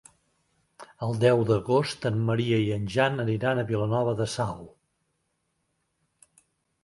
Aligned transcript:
El 1.07 1.11
deu 1.23 1.41
d'agost 1.49 2.07
en 2.09 2.17
Maria 2.29 2.61
i 2.63 2.71
en 2.77 2.87
Jan 2.95 3.23
aniran 3.25 3.61
a 3.61 3.65
Vilanova 3.73 4.15
de 4.21 4.27
Sau. 4.37 4.63